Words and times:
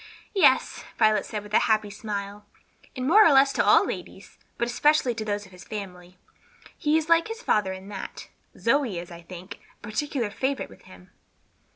"Yes," 0.33 0.83
Violet 0.97 1.27
said, 1.27 1.43
with 1.43 1.53
a 1.53 1.59
happy 1.69 1.91
smile, 1.91 2.47
"and 2.95 3.05
more 3.05 3.23
or 3.23 3.29
less 3.31 3.53
to 3.53 3.63
all 3.63 3.85
ladies; 3.85 4.39
but 4.57 4.67
especially 4.67 5.13
those 5.13 5.45
of 5.45 5.51
this 5.51 5.63
family. 5.63 6.17
He 6.75 6.97
is 6.97 7.07
like 7.07 7.27
his 7.27 7.43
father 7.43 7.71
in 7.71 7.87
that. 7.89 8.27
Zoe 8.57 8.97
is, 8.97 9.11
I 9.11 9.21
think, 9.21 9.59
a 9.77 9.81
particular 9.83 10.31
favorite 10.31 10.69
with 10.71 10.85
him." 10.85 11.11